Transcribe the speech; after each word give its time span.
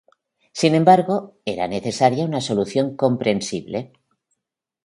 Sin 0.59 0.73
embargo, 0.73 1.35
era 1.45 1.67
necesaria 1.67 2.25
una 2.25 2.41
solución 2.41 2.95
comprensible. 2.97 3.93